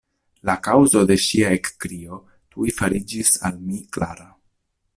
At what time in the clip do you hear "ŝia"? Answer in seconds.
1.25-1.51